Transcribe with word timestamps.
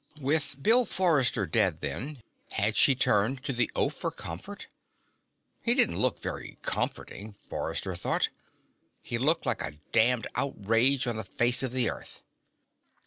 With 0.19 0.63
Bill 0.63 0.85
Forrester 0.85 1.45
dead, 1.45 1.81
then, 1.81 2.23
had 2.53 2.75
she 2.75 2.95
turned 2.95 3.43
to 3.43 3.53
the 3.53 3.69
oaf 3.75 3.93
for 3.93 4.09
comfort? 4.09 4.65
He 5.61 5.75
didn't 5.75 5.99
look 6.01 6.19
very 6.19 6.57
comforting, 6.63 7.33
Forrester 7.33 7.95
thought. 7.95 8.29
He 9.03 9.19
looked 9.19 9.45
like 9.45 9.61
a 9.61 9.77
damned 9.91 10.25
outrage 10.33 11.05
on 11.05 11.17
the 11.17 11.23
face 11.23 11.61
of 11.61 11.71
the 11.71 11.91
Earth. 11.91 12.23